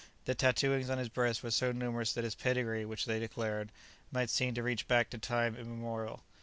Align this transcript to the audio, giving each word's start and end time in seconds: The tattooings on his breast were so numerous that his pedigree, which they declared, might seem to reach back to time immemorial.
The 0.25 0.33
tattooings 0.33 0.89
on 0.89 0.97
his 0.97 1.09
breast 1.09 1.43
were 1.43 1.51
so 1.51 1.71
numerous 1.71 2.11
that 2.13 2.23
his 2.23 2.33
pedigree, 2.33 2.85
which 2.85 3.05
they 3.05 3.19
declared, 3.19 3.71
might 4.11 4.31
seem 4.31 4.55
to 4.55 4.63
reach 4.63 4.87
back 4.87 5.11
to 5.11 5.19
time 5.19 5.55
immemorial. 5.55 6.23